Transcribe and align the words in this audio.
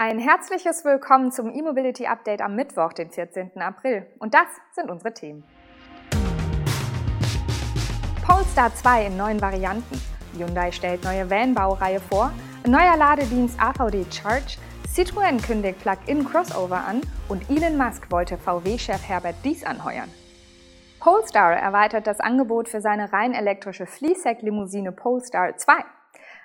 Ein 0.00 0.20
herzliches 0.20 0.84
Willkommen 0.84 1.32
zum 1.32 1.52
E-Mobility 1.52 2.06
Update 2.06 2.40
am 2.40 2.54
Mittwoch, 2.54 2.92
den 2.92 3.10
14. 3.10 3.60
April. 3.60 4.06
Und 4.20 4.32
das 4.32 4.46
sind 4.70 4.92
unsere 4.92 5.12
Themen. 5.12 5.42
Polestar 8.24 8.72
2 8.72 9.06
in 9.06 9.16
neuen 9.16 9.40
Varianten. 9.40 10.00
Hyundai 10.36 10.70
stellt 10.70 11.02
neue 11.02 11.28
Van-Baureihe 11.28 11.98
vor. 11.98 12.32
Neuer 12.64 12.96
Ladedienst 12.96 13.60
AVD 13.60 14.06
Charge. 14.12 14.58
Citroën 14.86 15.44
kündigt 15.44 15.80
Plug-in 15.80 16.24
Crossover 16.24 16.84
an. 16.86 17.00
Und 17.28 17.50
Elon 17.50 17.76
Musk 17.76 18.08
wollte 18.12 18.38
VW-Chef 18.38 19.02
Herbert 19.08 19.34
Dies 19.44 19.64
anheuern. 19.64 20.08
Polestar 21.00 21.54
erweitert 21.54 22.06
das 22.06 22.20
Angebot 22.20 22.68
für 22.68 22.80
seine 22.80 23.12
rein 23.12 23.34
elektrische 23.34 23.86
Fleeceheck-Limousine 23.86 24.92
Polestar 24.92 25.56
2. 25.56 25.72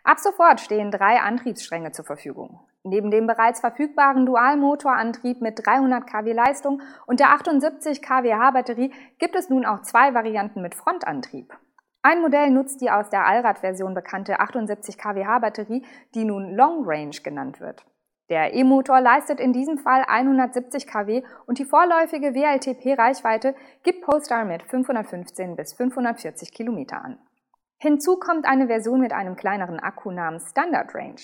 Ab 0.03 0.19
sofort 0.19 0.59
stehen 0.59 0.89
drei 0.89 1.19
Antriebsstränge 1.19 1.91
zur 1.91 2.05
Verfügung. 2.05 2.59
Neben 2.83 3.11
dem 3.11 3.27
bereits 3.27 3.61
verfügbaren 3.61 4.25
Dualmotorantrieb 4.25 5.39
mit 5.41 5.65
300 5.65 6.05
kW 6.05 6.33
Leistung 6.33 6.81
und 7.05 7.21
der 7.21 7.31
78 7.31 8.01
kWh 8.01 8.51
Batterie 8.51 8.91
gibt 9.19 9.35
es 9.35 9.49
nun 9.49 9.65
auch 9.65 9.83
zwei 9.83 10.13
Varianten 10.13 10.61
mit 10.61 10.75
Frontantrieb. 10.75 11.53
Ein 12.01 12.21
Modell 12.21 12.51
nutzt 12.51 12.81
die 12.81 12.91
aus 12.91 13.09
der 13.09 13.25
Allradversion 13.25 13.93
bekannte 13.93 14.41
78 14.41 14.97
kWh 14.97 15.39
Batterie, 15.39 15.85
die 16.13 16.25
nun 16.25 16.53
Long 16.53 16.83
Range 16.85 17.15
genannt 17.23 17.61
wird. 17.61 17.85
Der 18.29 18.53
E-Motor 18.53 18.99
leistet 18.99 19.39
in 19.39 19.53
diesem 19.53 19.77
Fall 19.77 20.03
170 20.05 20.85
kW 20.85 21.23
und 21.45 21.59
die 21.59 21.65
vorläufige 21.65 22.33
WLTP-Reichweite 22.33 23.55
gibt 23.83 24.01
Polestar 24.01 24.43
mit 24.43 24.63
515 24.63 25.55
bis 25.55 25.73
540 25.73 26.53
km 26.53 26.85
an. 26.91 27.17
Hinzu 27.77 28.17
kommt 28.17 28.45
eine 28.45 28.67
Version 28.67 28.99
mit 28.99 29.13
einem 29.13 29.35
kleineren 29.35 29.79
Akku 29.79 30.11
namens 30.11 30.49
Standard 30.49 30.93
Range. 30.95 31.21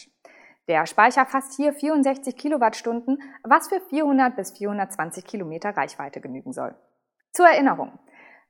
Der 0.70 0.86
Speicher 0.86 1.26
fasst 1.26 1.56
hier 1.56 1.74
64 1.74 2.38
Kilowattstunden, 2.38 3.18
was 3.44 3.70
für 3.70 3.82
400 3.90 4.36
bis 4.36 4.52
420 4.52 5.26
Kilometer 5.26 5.76
Reichweite 5.76 6.22
genügen 6.22 6.54
soll. 6.54 6.76
Zur 7.32 7.48
Erinnerung. 7.48 7.98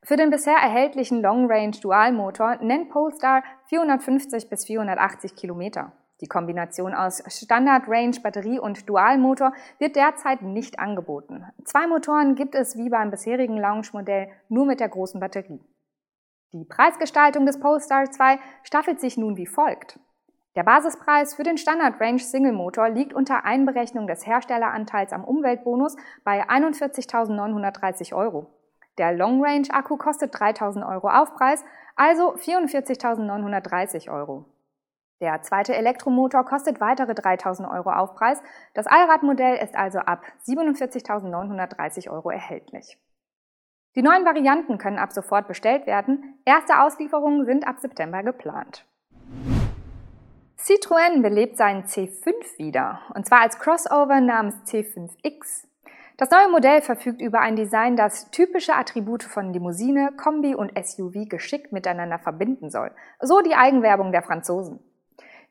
Für 0.03 0.17
den 0.17 0.29
bisher 0.29 0.57
erhältlichen 0.57 1.21
Long 1.21 1.49
Range 1.49 1.71
Dualmotor 1.81 2.57
nennt 2.57 2.89
Polestar 2.89 3.43
450 3.67 4.49
bis 4.49 4.65
480 4.65 5.37
Kilometer. 5.37 5.93
Die 6.19 6.27
Kombination 6.27 6.93
aus 6.93 7.23
Standard 7.27 7.87
Range 7.87 8.19
Batterie 8.21 8.59
und 8.59 8.89
Dualmotor 8.89 9.53
wird 9.77 9.95
derzeit 9.95 10.41
nicht 10.41 10.77
angeboten. 10.77 11.45
Zwei 11.63 11.87
Motoren 11.87 12.35
gibt 12.35 12.53
es 12.53 12.75
wie 12.75 12.89
beim 12.89 13.11
bisherigen 13.11 13.55
Launch-Modell 13.55 14.29
nur 14.49 14.65
mit 14.65 14.81
der 14.81 14.89
großen 14.89 15.21
Batterie. 15.21 15.61
Die 16.51 16.65
Preisgestaltung 16.65 17.45
des 17.45 17.61
Polestar 17.61 18.11
2 18.11 18.39
staffelt 18.63 18.99
sich 18.99 19.15
nun 19.15 19.37
wie 19.37 19.47
folgt. 19.47 19.99
Der 20.55 20.63
Basispreis 20.63 21.35
für 21.35 21.43
den 21.43 21.57
Standard 21.57 22.01
Range 22.01 22.19
Single 22.19 22.53
Motor 22.53 22.89
liegt 22.89 23.13
unter 23.13 23.45
Einberechnung 23.45 24.07
des 24.07 24.25
Herstelleranteils 24.25 25.13
am 25.13 25.23
Umweltbonus 25.23 25.95
bei 26.23 26.49
41.930 26.49 28.15
Euro. 28.15 28.47
Der 28.97 29.13
Long 29.13 29.43
Range 29.43 29.67
Akku 29.69 29.95
kostet 29.95 30.35
3.000 30.35 30.85
Euro 30.87 31.07
Aufpreis, 31.09 31.63
also 31.95 32.35
44.930 32.35 34.11
Euro. 34.11 34.45
Der 35.21 35.41
zweite 35.41 35.75
Elektromotor 35.75 36.45
kostet 36.45 36.81
weitere 36.81 37.11
3.000 37.11 37.71
Euro 37.71 37.91
Aufpreis. 37.91 38.41
Das 38.73 38.87
Allradmodell 38.87 39.57
ist 39.57 39.75
also 39.75 39.99
ab 39.99 40.23
47.930 40.47 42.09
Euro 42.09 42.29
erhältlich. 42.29 42.97
Die 43.95 44.01
neuen 44.01 44.25
Varianten 44.25 44.77
können 44.77 44.99
ab 44.99 45.11
sofort 45.11 45.47
bestellt 45.47 45.87
werden. 45.87 46.39
Erste 46.45 46.81
Auslieferungen 46.81 47.45
sind 47.45 47.67
ab 47.67 47.79
September 47.79 48.23
geplant. 48.23 48.85
Citroën 50.69 51.23
belebt 51.23 51.57
seinen 51.57 51.85
C5 51.85 52.59
wieder, 52.59 52.99
und 53.15 53.25
zwar 53.25 53.41
als 53.41 53.57
Crossover 53.57 54.21
namens 54.21 54.53
C5X. 54.71 55.65
Das 56.15 56.29
neue 56.29 56.47
Modell 56.47 56.83
verfügt 56.83 57.21
über 57.21 57.39
ein 57.39 57.55
Design, 57.55 57.95
das 57.95 58.29
typische 58.29 58.75
Attribute 58.75 59.23
von 59.23 59.51
Limousine, 59.51 60.11
Kombi 60.15 60.53
und 60.53 60.71
SUV 60.77 61.27
geschickt 61.27 61.71
miteinander 61.71 62.19
verbinden 62.19 62.69
soll. 62.69 62.91
So 63.19 63.41
die 63.41 63.55
Eigenwerbung 63.55 64.11
der 64.11 64.21
Franzosen. 64.21 64.79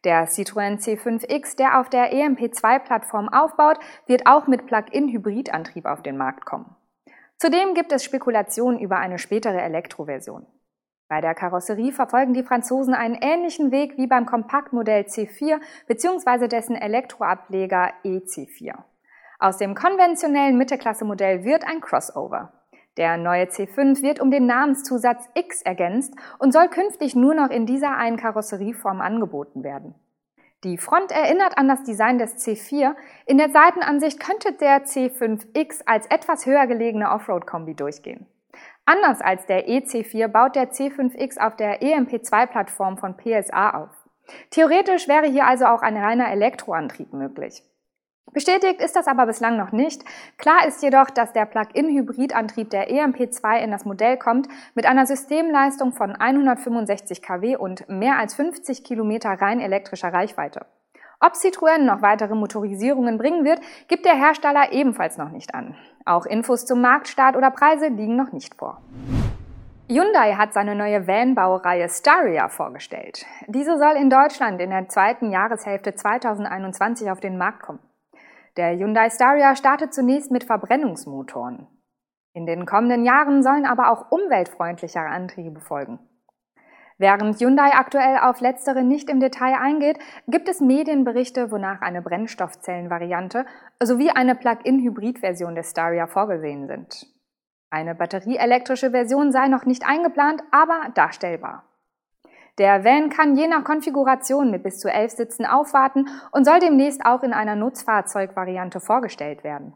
Der 0.05 0.29
Citroën 0.29 0.79
C5X, 0.79 1.57
der 1.57 1.81
auf 1.81 1.89
der 1.89 2.13
EMP2-Plattform 2.13 3.29
aufbaut, 3.29 3.81
wird 4.07 4.25
auch 4.29 4.47
mit 4.47 4.67
Plug-in-Hybridantrieb 4.67 5.87
auf 5.87 6.01
den 6.01 6.17
Markt 6.17 6.47
kommen. 6.47 6.77
Zudem 7.39 7.75
gibt 7.75 7.91
es 7.91 8.05
Spekulationen 8.05 8.79
über 8.79 8.99
eine 8.99 9.19
spätere 9.19 9.63
Elektroversion. 9.63 10.47
Bei 11.09 11.23
der 11.23 11.35
Karosserie 11.35 11.93
verfolgen 11.93 12.35
die 12.35 12.43
Franzosen 12.43 12.93
einen 12.93 13.15
ähnlichen 13.15 13.71
Weg 13.71 13.97
wie 13.97 14.07
beim 14.07 14.27
Kompaktmodell 14.27 15.05
C4 15.05 15.59
bzw. 15.87 16.49
dessen 16.49 16.77
Elektroableger 16.77 17.93
EC4. 18.05 18.75
Aus 19.39 19.57
dem 19.57 19.75
konventionellen 19.75 20.59
Mittelklasse-Modell 20.59 21.45
wird 21.45 21.67
ein 21.67 21.81
Crossover. 21.81 22.53
Der 22.99 23.17
neue 23.17 23.45
C5 23.45 24.03
wird 24.03 24.21
um 24.21 24.31
den 24.31 24.47
Namenszusatz 24.47 25.31
X 25.35 25.63
ergänzt 25.63 26.15
und 26.39 26.53
soll 26.53 26.69
künftig 26.69 27.15
nur 27.15 27.35
noch 27.35 27.49
in 27.49 27.65
dieser 27.65 27.97
einen 27.97 28.17
Karosserieform 28.17 29.01
angeboten 29.01 29.63
werden. 29.63 29.95
Die 30.65 30.77
Front 30.77 31.13
erinnert 31.13 31.57
an 31.57 31.69
das 31.69 31.85
Design 31.85 32.19
des 32.19 32.45
C4. 32.45 32.97
In 33.27 33.39
der 33.39 33.51
Seitenansicht 33.51 34.19
könnte 34.19 34.53
der 34.55 34.85
C5X 34.85 35.83
als 35.87 36.07
etwas 36.07 36.45
höher 36.45 36.67
gelegene 36.67 37.13
Offroad-Kombi 37.13 37.75
durchgehen. 37.75 38.27
Anders 38.89 39.21
als 39.21 39.45
der 39.45 39.69
EC4 39.69 40.29
baut 40.29 40.57
der 40.57 40.71
C5X 40.73 41.39
auf 41.39 41.57
der 41.57 41.83
EMP2-Plattform 41.83 42.97
von 42.97 43.19
PSA 43.19 43.83
auf. 43.83 43.91
Theoretisch 44.49 45.09
wäre 45.09 45.27
hier 45.27 45.47
also 45.47 45.67
auch 45.67 45.83
ein 45.83 45.99
reiner 45.99 46.31
Elektroantrieb 46.31 47.13
möglich. 47.13 47.63
Bestätigt 48.33 48.81
ist 48.81 48.97
das 48.97 49.07
aber 49.07 49.27
bislang 49.27 49.59
noch 49.59 49.73
nicht. 49.73 50.07
Klar 50.39 50.67
ist 50.67 50.83
jedoch, 50.83 51.11
dass 51.11 51.35
der 51.35 51.45
Plug-in-Hybridantrieb 51.45 52.71
der 52.71 52.91
EMP2 52.91 53.59
in 53.59 53.73
das 53.73 53.85
Modell 53.85 54.17
kommt 54.17 54.49
mit 54.75 54.87
einer 54.87 55.05
Systemleistung 55.05 55.93
von 55.93 56.13
165 56.13 57.21
kW 57.21 57.57
und 57.57 57.91
mehr 57.91 58.19
als 58.19 58.37
50 58.37 58.85
Kilometer 58.85 59.29
rein 59.29 59.61
elektrischer 59.61 60.15
Reichweite. 60.15 60.65
Ob 61.21 61.35
Citroën 61.35 61.79
noch 61.79 62.01
weitere 62.01 62.35
Motorisierungen 62.35 63.19
bringen 63.19 63.45
wird, 63.45 63.61
gibt 63.89 64.07
der 64.07 64.15
Hersteller 64.15 64.73
ebenfalls 64.73 65.19
noch 65.19 65.31
nicht 65.31 65.55
an. 65.55 65.77
Auch 66.09 66.25
Infos 66.25 66.65
zum 66.65 66.81
Marktstart 66.81 67.37
oder 67.37 67.51
Preise 67.51 67.89
liegen 67.89 68.17
noch 68.17 68.33
nicht 68.33 68.55
vor. 68.55 68.81
Hyundai 69.91 70.37
hat 70.37 70.55
seine 70.55 70.75
neue 70.75 71.07
Van-Baureihe 71.07 71.87
Staria 71.91 72.49
vorgestellt. 72.49 73.27
Diese 73.47 73.77
soll 73.77 73.95
in 73.97 74.09
Deutschland 74.09 74.59
in 74.63 74.71
der 74.71 74.89
zweiten 74.89 75.31
Jahreshälfte 75.31 75.95
2021 75.95 77.11
auf 77.11 77.21
den 77.21 77.37
Markt 77.37 77.61
kommen. 77.61 77.81
Der 78.57 78.75
Hyundai 78.75 79.11
Staria 79.11 79.55
startet 79.55 79.93
zunächst 79.93 80.31
mit 80.31 80.45
Verbrennungsmotoren. 80.45 81.67
In 82.33 82.47
den 82.47 82.65
kommenden 82.65 83.05
Jahren 83.05 83.43
sollen 83.43 83.67
aber 83.67 83.93
auch 83.93 84.11
umweltfreundlichere 84.11 85.09
Antriebe 85.09 85.61
folgen. 85.61 85.99
Während 87.01 87.41
Hyundai 87.41 87.75
aktuell 87.75 88.19
auf 88.19 88.41
letztere 88.41 88.83
nicht 88.83 89.09
im 89.09 89.21
Detail 89.21 89.55
eingeht, 89.55 90.01
gibt 90.27 90.49
es 90.49 90.61
Medienberichte, 90.61 91.53
wonach 91.53 91.81
eine 91.81 92.03
Brennstoffzellenvariante 92.03 93.47
sowie 93.81 94.11
eine 94.11 94.35
Plug-in-Hybrid-Version 94.35 95.55
des 95.55 95.71
Staria 95.71 96.09
vorgesehen 96.09 96.67
sind. 96.67 97.07
Eine 97.71 97.95
batterieelektrische 97.95 98.91
Version 98.91 99.31
sei 99.31 99.47
noch 99.47 99.65
nicht 99.65 99.87
eingeplant, 99.87 100.43
aber 100.51 100.91
darstellbar. 100.95 101.65
Der 102.59 102.85
Van 102.85 103.11
kann 103.11 103.37
je 103.37 103.47
nach 103.47 103.63
Konfiguration 103.63 104.51
mit 104.51 104.65
bis 104.65 104.81
zu 104.81 104.91
elf 104.91 105.13
Sitzen 105.13 105.47
aufwarten 105.47 106.09
und 106.33 106.45
soll 106.45 106.59
demnächst 106.59 107.07
auch 107.07 107.23
in 107.23 107.33
einer 107.33 107.55
Nutzfahrzeugvariante 107.55 108.81
vorgestellt 108.81 109.45
werden. 109.45 109.75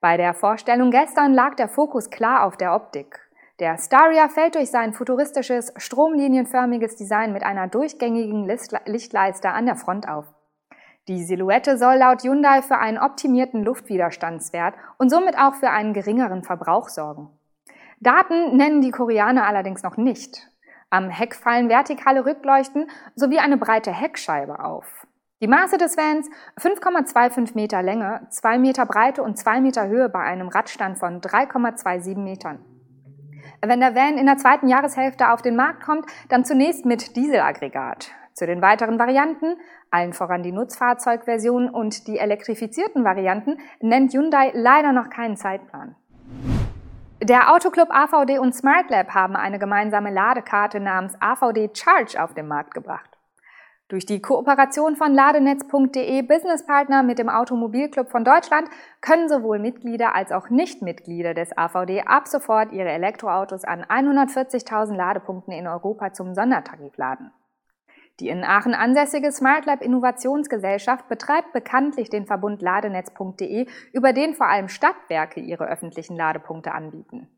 Bei 0.00 0.16
der 0.16 0.34
Vorstellung 0.34 0.90
gestern 0.90 1.32
lag 1.32 1.54
der 1.54 1.68
Fokus 1.68 2.10
klar 2.10 2.44
auf 2.44 2.56
der 2.56 2.74
Optik. 2.74 3.23
Der 3.64 3.78
Staria 3.78 4.28
fällt 4.28 4.56
durch 4.56 4.70
sein 4.70 4.92
futuristisches, 4.92 5.72
stromlinienförmiges 5.78 6.96
Design 6.96 7.32
mit 7.32 7.44
einer 7.44 7.66
durchgängigen 7.66 8.44
Lichtleiste 8.44 9.48
an 9.48 9.64
der 9.64 9.76
Front 9.76 10.06
auf. 10.06 10.26
Die 11.08 11.24
Silhouette 11.24 11.78
soll 11.78 11.94
laut 11.94 12.22
Hyundai 12.24 12.60
für 12.60 12.76
einen 12.76 12.98
optimierten 12.98 13.64
Luftwiderstandswert 13.64 14.74
und 14.98 15.08
somit 15.08 15.38
auch 15.38 15.54
für 15.54 15.70
einen 15.70 15.94
geringeren 15.94 16.42
Verbrauch 16.42 16.90
sorgen. 16.90 17.30
Daten 18.00 18.54
nennen 18.54 18.82
die 18.82 18.90
Koreaner 18.90 19.46
allerdings 19.46 19.82
noch 19.82 19.96
nicht. 19.96 20.46
Am 20.90 21.08
Heck 21.08 21.34
fallen 21.34 21.70
vertikale 21.70 22.26
Rückleuchten 22.26 22.90
sowie 23.14 23.38
eine 23.38 23.56
breite 23.56 23.92
Heckscheibe 23.92 24.62
auf. 24.62 25.06
Die 25.40 25.48
Maße 25.48 25.78
des 25.78 25.96
Vans 25.96 26.28
5,25 26.60 27.54
Meter 27.54 27.82
Länge, 27.82 28.26
2 28.28 28.58
Meter 28.58 28.84
Breite 28.84 29.22
und 29.22 29.38
2 29.38 29.62
Meter 29.62 29.86
Höhe 29.86 30.10
bei 30.10 30.20
einem 30.20 30.48
Radstand 30.48 30.98
von 30.98 31.22
3,27 31.22 32.18
Metern. 32.18 32.62
Wenn 33.66 33.80
der 33.80 33.94
Van 33.94 34.18
in 34.18 34.26
der 34.26 34.36
zweiten 34.36 34.68
Jahreshälfte 34.68 35.30
auf 35.30 35.40
den 35.40 35.56
Markt 35.56 35.82
kommt, 35.82 36.06
dann 36.28 36.44
zunächst 36.44 36.84
mit 36.84 37.16
Dieselaggregat. 37.16 38.10
Zu 38.34 38.46
den 38.46 38.60
weiteren 38.60 38.98
Varianten, 38.98 39.56
allen 39.90 40.12
voran 40.12 40.42
die 40.42 40.52
Nutzfahrzeugversion 40.52 41.70
und 41.70 42.06
die 42.08 42.18
elektrifizierten 42.18 43.04
Varianten, 43.04 43.58
nennt 43.80 44.12
Hyundai 44.12 44.50
leider 44.54 44.92
noch 44.92 45.08
keinen 45.08 45.36
Zeitplan. 45.36 45.94
Der 47.22 47.54
Autoclub 47.54 47.88
AVD 47.90 48.38
und 48.38 48.54
SmartLab 48.54 49.14
haben 49.14 49.36
eine 49.36 49.58
gemeinsame 49.58 50.10
Ladekarte 50.10 50.80
namens 50.80 51.16
AVD 51.20 51.70
Charge 51.72 52.22
auf 52.22 52.34
den 52.34 52.48
Markt 52.48 52.74
gebracht. 52.74 53.13
Durch 53.94 54.06
die 54.06 54.20
Kooperation 54.20 54.96
von 54.96 55.14
Ladenetz.de 55.14 56.22
Businesspartner 56.22 57.04
mit 57.04 57.20
dem 57.20 57.28
Automobilclub 57.28 58.10
von 58.10 58.24
Deutschland 58.24 58.68
können 59.00 59.28
sowohl 59.28 59.60
Mitglieder 59.60 60.16
als 60.16 60.32
auch 60.32 60.50
Nichtmitglieder 60.50 61.32
des 61.32 61.56
AVD 61.56 62.02
ab 62.04 62.26
sofort 62.26 62.72
ihre 62.72 62.88
Elektroautos 62.88 63.62
an 63.62 63.84
140.000 63.84 64.96
Ladepunkten 64.96 65.52
in 65.52 65.68
Europa 65.68 66.12
zum 66.12 66.34
Sondertarif 66.34 66.96
laden. 66.96 67.30
Die 68.18 68.30
in 68.30 68.42
Aachen 68.42 68.74
ansässige 68.74 69.30
SmartLab 69.30 69.80
Innovationsgesellschaft 69.80 71.08
betreibt 71.08 71.52
bekanntlich 71.52 72.10
den 72.10 72.26
Verbund 72.26 72.62
Ladenetz.de, 72.62 73.68
über 73.92 74.12
den 74.12 74.34
vor 74.34 74.48
allem 74.48 74.66
Stadtwerke 74.66 75.38
ihre 75.38 75.68
öffentlichen 75.68 76.16
Ladepunkte 76.16 76.72
anbieten. 76.72 77.28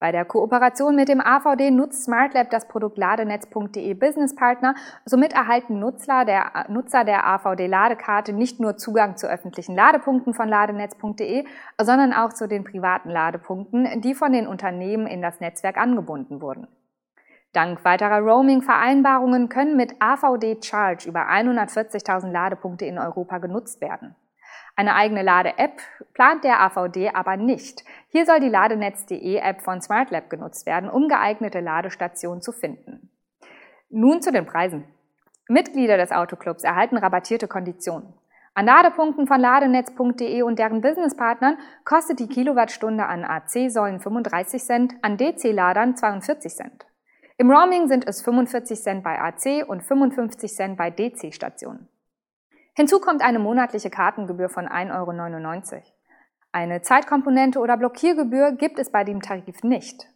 Bei 0.00 0.12
der 0.12 0.24
Kooperation 0.24 0.96
mit 0.96 1.08
dem 1.08 1.20
AVD 1.20 1.70
nutzt 1.70 2.04
SmartLab 2.04 2.50
das 2.50 2.68
Produkt 2.68 2.98
Ladenetz.de 2.98 3.94
Business 3.94 4.34
Partner. 4.34 4.74
Somit 5.04 5.32
erhalten 5.32 5.78
Nutzer 5.78 6.24
der, 6.24 6.66
Nutzer 6.68 7.04
der 7.04 7.26
AVD-Ladekarte 7.26 8.32
nicht 8.32 8.60
nur 8.60 8.76
Zugang 8.76 9.16
zu 9.16 9.28
öffentlichen 9.28 9.74
Ladepunkten 9.74 10.34
von 10.34 10.48
Ladenetz.de, 10.48 11.44
sondern 11.80 12.12
auch 12.12 12.32
zu 12.32 12.48
den 12.48 12.64
privaten 12.64 13.08
Ladepunkten, 13.08 14.00
die 14.02 14.14
von 14.14 14.32
den 14.32 14.46
Unternehmen 14.46 15.06
in 15.06 15.22
das 15.22 15.40
Netzwerk 15.40 15.78
angebunden 15.78 16.42
wurden. 16.42 16.66
Dank 17.54 17.84
weiterer 17.84 18.18
Roaming-Vereinbarungen 18.18 19.48
können 19.48 19.76
mit 19.76 19.94
AVD 20.00 20.58
Charge 20.60 21.08
über 21.08 21.30
140.000 21.30 22.32
Ladepunkte 22.32 22.84
in 22.84 22.98
Europa 22.98 23.38
genutzt 23.38 23.80
werden. 23.80 24.16
Eine 24.76 24.94
eigene 24.94 25.22
Lade-App 25.22 25.80
plant 26.14 26.44
der 26.44 26.60
AVD 26.60 27.10
aber 27.14 27.36
nicht. 27.36 27.84
Hier 28.08 28.26
soll 28.26 28.40
die 28.40 28.48
Ladenetz.de 28.48 29.36
App 29.36 29.62
von 29.62 29.80
SmartLab 29.80 30.30
genutzt 30.30 30.66
werden, 30.66 30.90
um 30.90 31.08
geeignete 31.08 31.60
Ladestationen 31.60 32.42
zu 32.42 32.52
finden. 32.52 33.10
Nun 33.90 34.22
zu 34.22 34.32
den 34.32 34.46
Preisen. 34.46 34.84
Mitglieder 35.48 35.96
des 35.96 36.10
Autoclubs 36.10 36.64
erhalten 36.64 36.96
rabattierte 36.96 37.48
Konditionen. 37.48 38.14
An 38.54 38.66
Ladepunkten 38.66 39.26
von 39.26 39.40
ladenetz.de 39.40 40.42
und 40.42 40.58
deren 40.58 40.80
Businesspartnern 40.80 41.58
kostet 41.84 42.20
die 42.20 42.28
Kilowattstunde 42.28 43.04
an 43.06 43.24
AC-Säulen 43.24 44.00
35 44.00 44.62
Cent, 44.62 44.94
an 45.02 45.16
DC-Ladern 45.16 45.96
42 45.96 46.54
Cent. 46.54 46.86
Im 47.36 47.50
Roaming 47.50 47.88
sind 47.88 48.06
es 48.06 48.22
45 48.22 48.80
Cent 48.80 49.02
bei 49.02 49.20
AC 49.20 49.68
und 49.68 49.82
55 49.82 50.54
Cent 50.54 50.76
bei 50.76 50.90
DC-Stationen. 50.90 51.88
Hinzu 52.76 52.98
kommt 52.98 53.22
eine 53.22 53.38
monatliche 53.38 53.88
Kartengebühr 53.88 54.48
von 54.48 54.66
1,99 54.66 55.72
Euro. 55.74 55.82
Eine 56.50 56.82
Zeitkomponente 56.82 57.60
oder 57.60 57.76
Blockiergebühr 57.76 58.52
gibt 58.52 58.80
es 58.80 58.90
bei 58.90 59.04
dem 59.04 59.22
Tarif 59.22 59.62
nicht. 59.62 60.08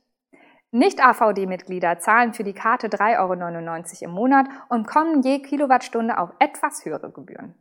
Nicht-AVD-Mitglieder 0.73 1.99
zahlen 2.01 2.35
für 2.35 2.45
die 2.45 2.53
Karte 2.53 2.89
3,99 2.89 4.03
Euro 4.03 4.05
im 4.05 4.11
Monat 4.11 4.47
und 4.69 4.87
kommen 4.87 5.23
je 5.23 5.41
Kilowattstunde 5.41 6.19
auf 6.19 6.31
etwas 6.41 6.85
höhere 6.85 7.11
Gebühren. 7.11 7.55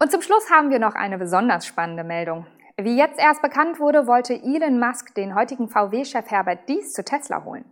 Und 0.00 0.12
zum 0.12 0.22
Schluss 0.22 0.50
haben 0.50 0.70
wir 0.70 0.78
noch 0.78 0.94
eine 0.94 1.18
besonders 1.18 1.66
spannende 1.66 2.04
Meldung. 2.04 2.46
Wie 2.76 2.96
jetzt 2.96 3.18
erst 3.18 3.42
bekannt 3.42 3.80
wurde, 3.80 4.06
wollte 4.06 4.34
Elon 4.34 4.78
Musk 4.78 5.14
den 5.16 5.34
heutigen 5.34 5.68
VW-Chef 5.68 6.30
Herbert 6.30 6.68
Dies 6.68 6.92
zu 6.92 7.04
Tesla 7.04 7.44
holen. 7.44 7.64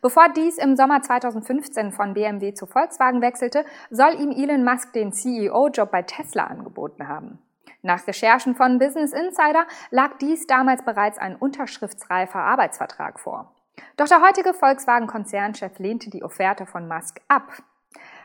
Bevor 0.00 0.28
Dies 0.30 0.58
im 0.58 0.76
Sommer 0.76 1.02
2015 1.02 1.92
von 1.92 2.14
BMW 2.14 2.54
zu 2.54 2.66
Volkswagen 2.66 3.22
wechselte, 3.22 3.64
soll 3.90 4.20
ihm 4.20 4.30
Elon 4.30 4.64
Musk 4.64 4.92
den 4.92 5.12
CEO-Job 5.12 5.90
bei 5.90 6.02
Tesla 6.02 6.44
angeboten 6.44 7.08
haben. 7.08 7.38
Nach 7.82 8.06
Recherchen 8.06 8.54
von 8.54 8.78
Business 8.78 9.12
Insider 9.12 9.66
lag 9.90 10.16
dies 10.18 10.46
damals 10.46 10.84
bereits 10.84 11.18
ein 11.18 11.36
unterschriftsreifer 11.36 12.38
Arbeitsvertrag 12.38 13.20
vor. 13.20 13.52
Doch 13.96 14.08
der 14.08 14.22
heutige 14.22 14.54
Volkswagen-Konzernchef 14.54 15.78
lehnte 15.78 16.08
die 16.08 16.22
Offerte 16.22 16.64
von 16.64 16.88
Musk 16.88 17.20
ab. 17.28 17.62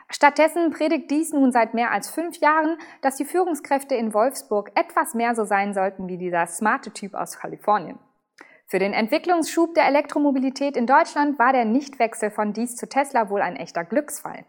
Stattdessen 0.08 0.70
predigt 0.70 1.10
dies 1.10 1.32
nun 1.32 1.52
seit 1.52 1.74
mehr 1.74 1.92
als 1.92 2.10
fünf 2.10 2.38
Jahren, 2.38 2.78
dass 3.00 3.16
die 3.16 3.24
Führungskräfte 3.24 3.94
in 3.94 4.12
Wolfsburg 4.12 4.72
etwas 4.74 5.14
mehr 5.14 5.34
so 5.34 5.44
sein 5.44 5.72
sollten 5.72 6.08
wie 6.08 6.16
dieser 6.16 6.46
smarte 6.46 6.90
Typ 6.90 7.14
aus 7.14 7.38
Kalifornien. 7.38 7.98
Für 8.70 8.78
den 8.78 8.92
Entwicklungsschub 8.92 9.74
der 9.74 9.86
Elektromobilität 9.86 10.76
in 10.76 10.86
Deutschland 10.86 11.40
war 11.40 11.52
der 11.52 11.64
Nichtwechsel 11.64 12.30
von 12.30 12.52
dies 12.52 12.76
zu 12.76 12.88
Tesla 12.88 13.28
wohl 13.28 13.42
ein 13.42 13.56
echter 13.56 13.82
Glücksfall. 13.82 14.44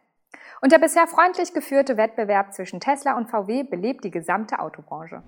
Und 0.61 0.71
der 0.71 0.77
bisher 0.77 1.07
freundlich 1.07 1.55
geführte 1.55 1.97
Wettbewerb 1.97 2.53
zwischen 2.53 2.79
Tesla 2.79 3.17
und 3.17 3.31
VW 3.31 3.63
belebt 3.63 4.03
die 4.03 4.11
gesamte 4.11 4.59
Autobranche. 4.59 5.23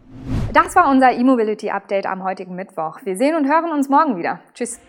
Das 0.54 0.76
war 0.76 0.92
unser 0.92 1.12
E-Mobility 1.12 1.72
Update 1.72 2.06
am 2.06 2.24
heutigen 2.24 2.54
Mittwoch. 2.54 3.00
Wir 3.04 3.18
sehen 3.18 3.36
und 3.36 3.48
hören 3.48 3.72
uns 3.72 3.90
morgen 3.90 4.16
wieder. 4.16 4.42
Tschüss. 4.54 4.80